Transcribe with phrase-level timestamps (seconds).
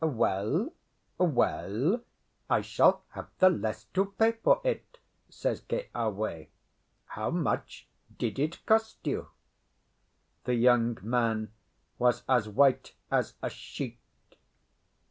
[0.03, 0.73] "Well,
[1.19, 2.01] well,
[2.49, 4.97] I shall have the less to pay for it,"
[5.29, 6.47] says Keawe.
[7.05, 9.27] "How much did it cost you?"
[10.45, 11.51] The young man
[11.99, 13.99] was as white as a sheet.